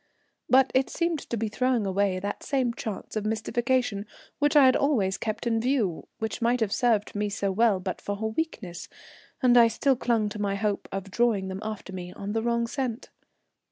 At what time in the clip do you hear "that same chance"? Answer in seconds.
2.19-3.15